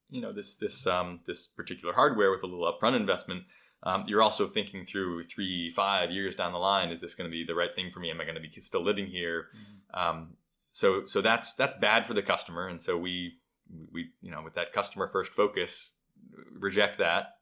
[0.10, 3.44] you know, this this um, this particular hardware with a little upfront investment.
[3.82, 6.90] Um, you're also thinking through three, five years down the line.
[6.90, 8.12] Is this going to be the right thing for me?
[8.12, 9.48] Am I going to be still living here?
[9.56, 10.00] Mm-hmm.
[10.00, 10.38] Um,
[10.72, 12.68] so so that's that's bad for the customer.
[12.68, 13.40] And so we
[13.92, 15.94] we you know with that customer first focus,
[16.54, 17.39] reject that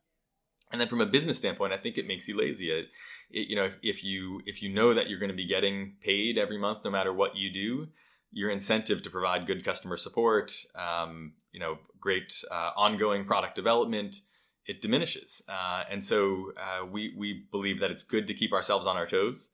[0.72, 2.70] and then from a business standpoint, I think it makes you lazy.
[2.72, 2.88] It,
[3.32, 5.96] it, you know, if, if you if you know that you're going to be getting
[6.02, 7.88] paid every month, no matter what you do,
[8.32, 14.18] your incentive to provide good customer support, um, you know, great uh, ongoing product development,
[14.66, 15.42] it diminishes.
[15.48, 19.08] Uh, and so uh, we we believe that it's good to keep ourselves on our
[19.08, 19.50] toes.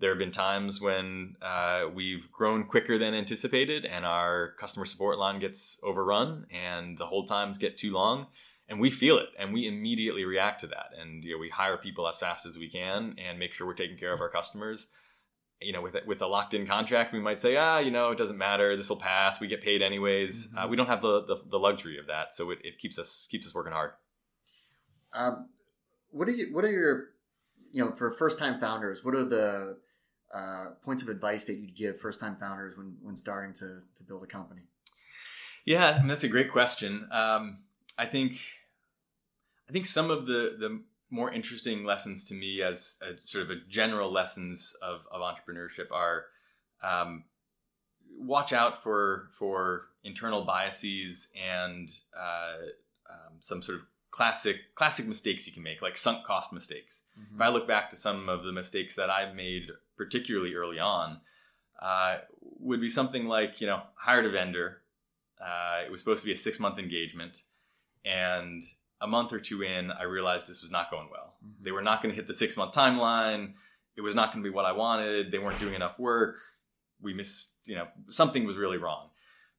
[0.00, 5.18] There have been times when uh, we've grown quicker than anticipated, and our customer support
[5.18, 8.26] line gets overrun, and the hold times get too long
[8.68, 10.90] and we feel it and we immediately react to that.
[10.98, 13.74] And you know we hire people as fast as we can and make sure we're
[13.74, 14.88] taking care of our customers.
[15.60, 18.18] You know with with a locked in contract we might say ah you know it
[18.18, 18.76] doesn't matter.
[18.76, 19.40] This will pass.
[19.40, 20.48] We get paid anyways.
[20.48, 20.58] Mm-hmm.
[20.58, 23.26] uh, we don't have the, the, the luxury of that so it, it keeps us
[23.30, 23.92] keeps us working hard.
[25.12, 25.48] Um,
[26.10, 27.10] what are you what are your
[27.72, 29.78] you know for first time founders what are the
[30.34, 34.02] uh, points of advice that you'd give first time founders when when starting to to
[34.02, 34.62] build a company?
[35.66, 37.06] Yeah that's a great question.
[37.12, 37.63] Um,
[37.98, 38.34] I think
[39.68, 43.50] I think some of the the more interesting lessons to me as a, sort of
[43.50, 46.24] a general lessons of, of entrepreneurship are
[46.82, 47.24] um,
[48.18, 52.66] watch out for for internal biases and uh,
[53.10, 57.34] um, some sort of classic classic mistakes you can make like sunk cost mistakes mm-hmm.
[57.34, 61.18] if i look back to some of the mistakes that i've made particularly early on
[61.82, 62.18] uh,
[62.60, 64.82] would be something like you know hired a vendor
[65.40, 67.42] uh, it was supposed to be a six month engagement
[68.04, 68.62] and
[69.00, 71.34] a month or two in, I realized this was not going well.
[71.44, 71.64] Mm-hmm.
[71.64, 73.52] They were not going to hit the six month timeline.
[73.96, 75.30] It was not going to be what I wanted.
[75.30, 76.36] They weren't doing enough work.
[77.00, 79.10] We missed, you know, something was really wrong.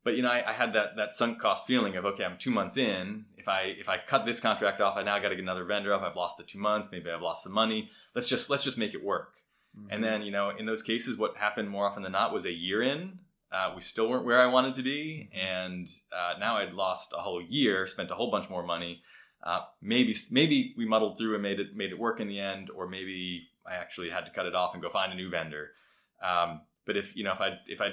[0.03, 2.51] But you know, I, I had that that sunk cost feeling of okay, I'm two
[2.51, 3.25] months in.
[3.38, 5.91] If I if I cut this contract off, I now got to get another vendor
[5.93, 6.03] up.
[6.03, 6.89] I've lost the two months.
[6.91, 7.89] Maybe I've lost some money.
[8.13, 9.34] Let's just let's just make it work.
[9.77, 9.88] Mm-hmm.
[9.91, 12.51] And then you know, in those cases, what happened more often than not was a
[12.51, 13.17] year in,
[13.56, 17.22] uh, we still weren't where I wanted to be, and uh, now I'd lost a
[17.22, 19.02] whole year, spent a whole bunch more money.
[19.41, 22.70] Uh, maybe maybe we muddled through and made it made it work in the end,
[22.70, 25.70] or maybe I actually had to cut it off and go find a new vendor.
[26.22, 27.91] Um, but if you know if I if I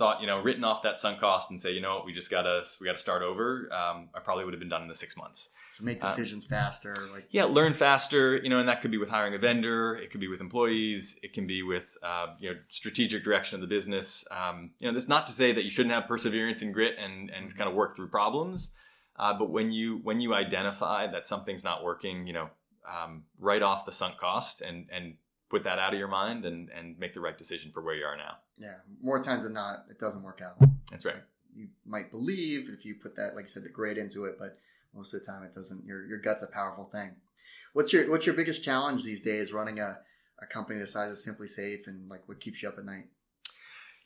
[0.00, 2.30] thought you know written off that sunk cost and say you know what we just
[2.30, 5.14] gotta we gotta start over, um, I probably would have been done in the six
[5.14, 5.50] months.
[5.72, 8.36] So make uh, decisions uh, faster, like yeah, learn faster.
[8.38, 9.94] You know, and that could be with hiring a vendor.
[9.96, 11.20] It could be with employees.
[11.22, 14.24] It can be with uh, you know strategic direction of the business.
[14.30, 17.28] Um, you know, that's not to say that you shouldn't have perseverance and grit and
[17.28, 18.72] and kind of work through problems.
[19.16, 22.48] Uh, but when you when you identify that something's not working, you know,
[22.90, 25.16] um, write off the sunk cost and and
[25.50, 28.04] put that out of your mind and and make the right decision for where you
[28.04, 28.38] are now.
[28.56, 30.56] Yeah, more times than not, it doesn't work out.
[30.90, 31.16] That's right.
[31.16, 34.36] Like you might believe if you put that, like I said, the grade into it,
[34.38, 34.58] but
[34.94, 35.84] most of the time it doesn't.
[35.84, 37.16] Your your gut's a powerful thing.
[37.72, 39.98] What's your what's your biggest challenge these days running a,
[40.40, 43.08] a company the size of SimpliSafe and like what keeps you up at night?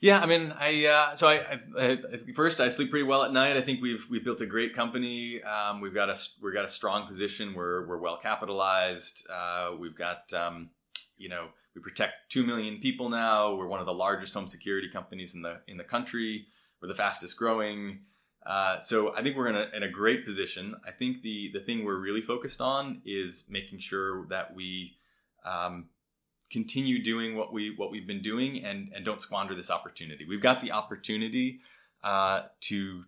[0.01, 1.97] Yeah, I mean, I uh, so I, I, I,
[2.35, 3.55] first I sleep pretty well at night.
[3.57, 5.41] I think we've we've built a great company.
[5.41, 7.53] Um, we've got a we've got a strong position.
[7.53, 9.27] We're we're well capitalized.
[9.33, 10.69] Uh, we've got um,
[11.17, 13.53] you know we protect two million people now.
[13.55, 16.47] We're one of the largest home security companies in the in the country.
[16.81, 17.99] We're the fastest growing.
[18.45, 20.75] Uh, so I think we're in a, in a great position.
[20.87, 24.97] I think the the thing we're really focused on is making sure that we
[25.43, 25.89] um,
[26.51, 30.25] continue doing what we what we've been doing and and don't squander this opportunity.
[30.25, 31.59] We've got the opportunity
[32.03, 33.05] uh, to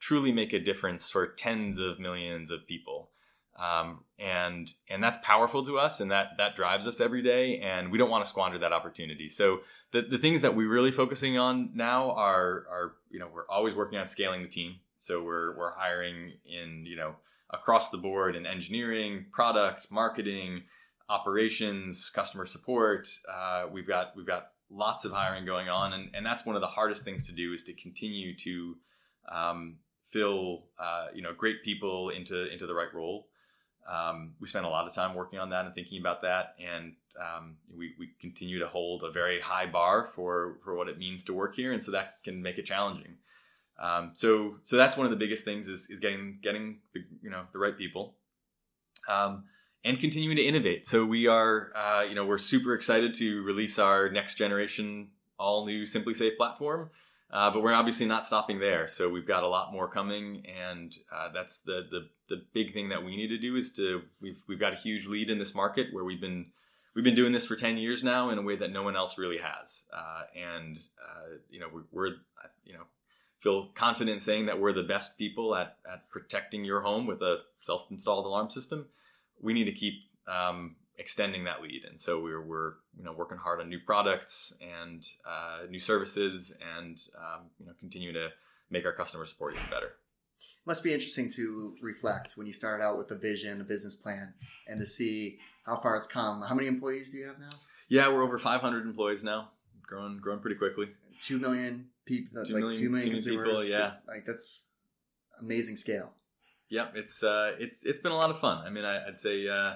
[0.00, 3.10] truly make a difference for tens of millions of people.
[3.58, 7.90] Um, and and that's powerful to us and that that drives us every day and
[7.90, 9.60] we don't want to squander that opportunity so
[9.92, 13.74] the, the things that we're really focusing on now are are you know we're always
[13.74, 17.14] working on scaling the team so we're we're hiring in you know
[17.50, 20.62] across the board in engineering product marketing
[21.08, 23.08] operations, customer support.
[23.32, 26.62] Uh, we've got we've got lots of hiring going on, and, and that's one of
[26.62, 28.76] the hardest things to do is to continue to
[29.30, 29.76] um,
[30.08, 33.28] fill uh, you know great people into into the right role.
[33.88, 36.94] Um, we spend a lot of time working on that and thinking about that, and
[37.20, 41.24] um, we, we continue to hold a very high bar for for what it means
[41.24, 43.14] to work here, and so that can make it challenging.
[43.78, 47.30] Um, so so that's one of the biggest things is, is getting getting the you
[47.30, 48.14] know the right people.
[49.08, 49.44] Um,
[49.84, 50.84] and continuing to innovate.
[50.86, 55.64] So we are, uh, you know, we're super excited to release our next generation, all
[55.64, 56.90] new SimpliSafe platform.
[57.30, 58.86] Uh, but we're obviously not stopping there.
[58.86, 62.88] So we've got a lot more coming, and uh, that's the, the the big thing
[62.90, 65.54] that we need to do is to we've we've got a huge lead in this
[65.54, 66.46] market where we've been
[66.96, 69.18] we've been doing this for 10 years now in a way that no one else
[69.18, 72.14] really has uh, and uh, you know we're, we're,
[72.64, 72.84] you know
[73.38, 77.36] feel confident saying that we're the best people at, at protecting your home with a
[77.60, 78.86] self-installed alarm system
[79.40, 79.94] we need to keep
[80.26, 81.82] um, extending that lead.
[81.88, 86.56] And so we're, we're you know working hard on new products and uh, new services,
[86.76, 88.28] and um, you know continue to
[88.70, 89.92] make our customer support even better.
[90.66, 94.34] Must be interesting to reflect when you started out with a vision, a business plan,
[94.66, 96.42] and to see how far it's come.
[96.42, 97.50] How many employees do you have now?
[97.88, 99.50] Yeah, we're over 500 employees now,
[99.82, 100.88] growing growing pretty quickly.
[101.20, 103.48] Two million people, two like million, two million million consumers.
[103.48, 103.92] people, yeah.
[104.06, 104.66] like that's
[105.40, 106.12] amazing scale.
[106.68, 108.64] Yep, it's uh, it's it's been a lot of fun.
[108.66, 109.74] I mean, I, would say, uh,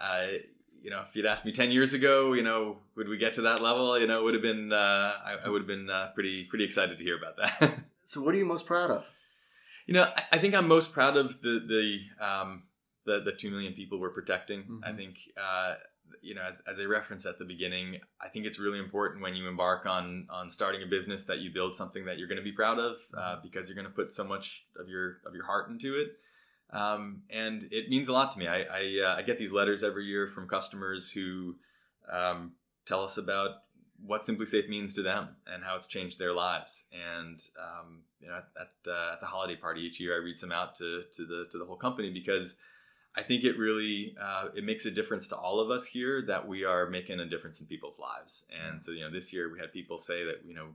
[0.00, 0.38] I,
[0.82, 3.42] you know, if you'd asked me ten years ago, you know, would we get to
[3.42, 3.98] that level?
[3.98, 6.64] You know, it would have been, uh, I, I would have been uh, pretty pretty
[6.64, 7.80] excited to hear about that.
[8.04, 9.10] so, what are you most proud of?
[9.86, 12.64] You know, I, I think I'm most proud of the the um,
[13.04, 14.60] the, the two million people we're protecting.
[14.62, 14.84] Mm-hmm.
[14.84, 15.74] I think uh,
[16.20, 19.34] you know, as, as I referenced at the beginning, I think it's really important when
[19.34, 22.44] you embark on on starting a business that you build something that you're going to
[22.44, 23.42] be proud of uh, mm-hmm.
[23.42, 26.18] because you're going to put so much of your of your heart into it.
[26.72, 28.46] Um, and it means a lot to me.
[28.46, 31.56] I I, uh, I, get these letters every year from customers who
[32.10, 32.52] um,
[32.86, 33.50] tell us about
[34.04, 36.86] what SimpliSafe means to them and how it's changed their lives.
[36.92, 40.52] And um, you know, at, uh, at the holiday party each year, I read some
[40.52, 42.56] out to to the to the whole company because
[43.14, 46.46] I think it really uh, it makes a difference to all of us here that
[46.46, 48.46] we are making a difference in people's lives.
[48.64, 50.68] And so you know, this year we had people say that you know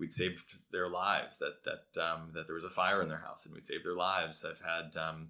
[0.00, 3.44] we'd saved their lives, that that um, that there was a fire in their house
[3.44, 4.44] and we'd saved their lives.
[4.44, 5.28] I've had um,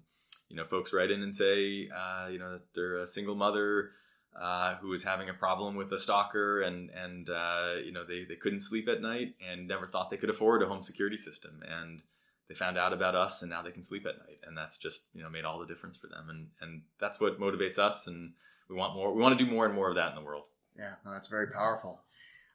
[0.49, 3.91] you know folks write in and say uh, you know that they're a single mother.
[4.33, 8.23] Uh, who was having a problem with a stalker and and uh, you know they,
[8.23, 11.61] they couldn't sleep at night and never thought they could afford a home security system.
[11.67, 12.01] And
[12.47, 14.39] they found out about us and now they can sleep at night.
[14.47, 16.29] And that's just you know made all the difference for them.
[16.29, 18.07] And and that's what motivates us.
[18.07, 18.31] And
[18.69, 20.45] we want more we want to do more and more of that in the world.
[20.79, 21.99] Yeah that's very powerful.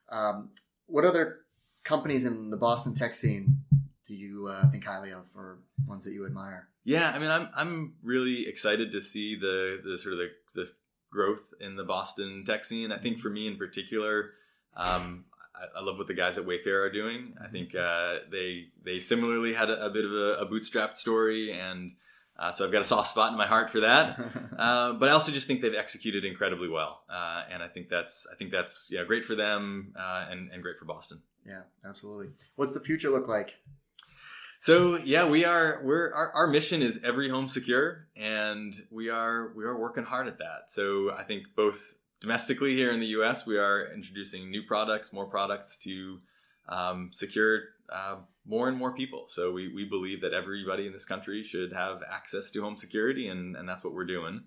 [0.09, 0.49] Um,
[0.87, 1.41] what other
[1.87, 3.61] companies in the boston tech scene
[4.05, 7.49] do you uh, think highly of or ones that you admire yeah i mean i'm
[7.55, 10.69] i'm really excited to see the the sort of the, the
[11.09, 14.31] growth in the boston tech scene i think for me in particular
[14.75, 15.25] um,
[15.57, 17.33] I, I, love what the guys at Wayfair are doing.
[17.43, 21.51] I think uh, they they similarly had a, a bit of a, a, bootstrapped story,
[21.51, 21.91] and
[22.37, 24.19] uh, so I've got a soft spot in my heart for that.
[24.57, 28.27] uh, but I also just think they've executed incredibly well, uh, and I think that's
[28.31, 31.21] I think that's yeah great for them uh, and and great for Boston.
[31.47, 32.27] Yeah, absolutely.
[32.55, 33.55] What's the future look like?
[34.59, 39.53] So yeah, we are we're our, our mission is every home secure, and we are
[39.55, 40.69] we are working hard at that.
[40.69, 45.27] So I think both domestically here in the US, we are introducing new products, more
[45.27, 46.19] products to
[46.67, 49.25] um, secure uh, more and more people.
[49.27, 53.27] So we, we believe that everybody in this country should have access to home security,
[53.27, 54.41] and, and that's what we're doing.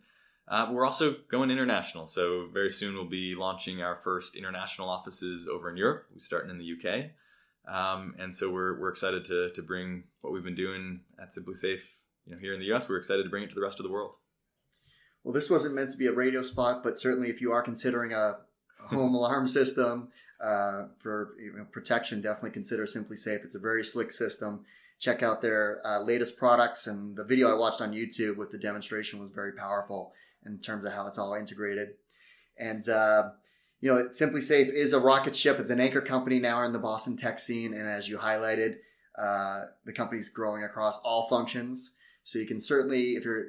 [0.48, 2.06] Uh, we're also going international.
[2.06, 6.06] So very soon we'll be launching our first international offices over in Europe.
[6.12, 7.10] We're starting in the UK.
[7.72, 11.82] Um, and so we're, we're excited to, to bring what we've been doing at SimpliSafe
[12.26, 12.88] you know, here in the US.
[12.88, 14.16] We're excited to bring it to the rest of the world.
[15.22, 18.12] Well, this wasn't meant to be a radio spot, but certainly if you are considering
[18.12, 18.38] a
[18.78, 20.08] home alarm system
[20.42, 23.44] uh, for you know, protection, definitely consider SimpliSafe.
[23.44, 24.64] It's a very slick system.
[24.98, 28.58] Check out their uh, latest products, and the video I watched on YouTube with the
[28.58, 30.12] demonstration was very powerful
[30.46, 31.90] in terms of how it's all integrated.
[32.58, 33.30] And uh,
[33.80, 35.58] you know, SimpliSafe is a rocket ship.
[35.58, 38.76] It's an anchor company now in the Boston tech scene, and as you highlighted,
[39.18, 41.94] uh, the company's growing across all functions.
[42.22, 43.46] So you can certainly, if you're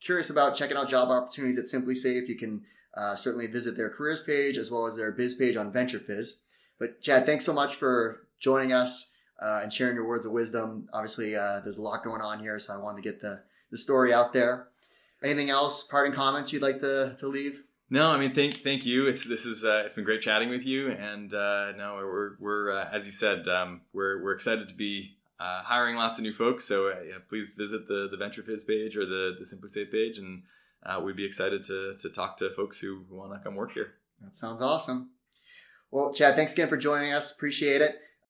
[0.00, 2.64] curious about checking out job opportunities at SimpliSafe, you can
[2.96, 6.30] uh, certainly visit their careers page as well as their biz page on VentureFizz.
[6.78, 9.10] But Chad, thanks so much for joining us
[9.40, 10.88] uh, and sharing your words of wisdom.
[10.92, 13.78] Obviously, uh, there's a lot going on here, so I wanted to get the, the
[13.78, 14.68] story out there.
[15.22, 17.64] Anything else, parting comments you'd like to, to leave?
[17.88, 19.06] No, I mean, thank thank you.
[19.06, 22.72] It's this is uh, it's been great chatting with you, and uh, no, we're we're
[22.72, 26.32] uh, as you said, um, we're we're excited to be uh, hiring lots of new
[26.32, 26.64] folks.
[26.64, 30.42] So uh, yeah, please visit the the VentureFizz page or the the SimpliSafe page, and
[30.84, 33.94] uh, we'd be excited to to talk to folks who want to come work here.
[34.20, 35.10] That sounds awesome.
[35.92, 37.30] Well, Chad, thanks again for joining us.
[37.30, 38.00] Appreciate it.